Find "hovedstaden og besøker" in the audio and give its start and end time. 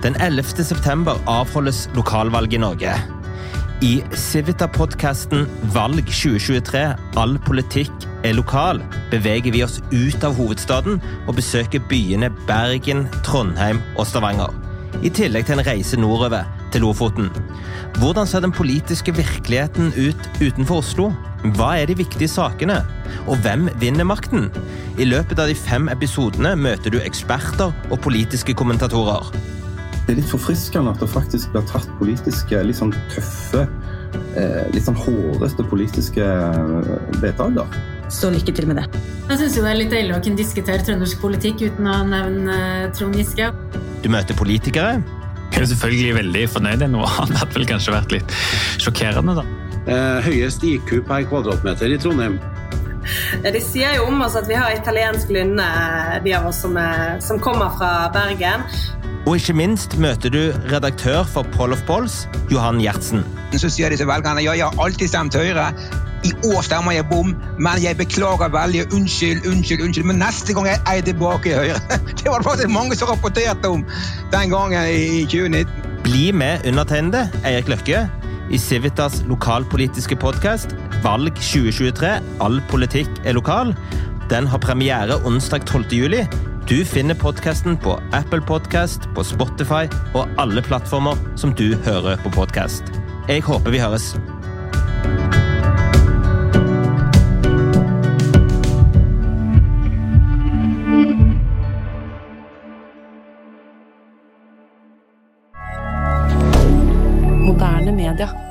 10.40-11.84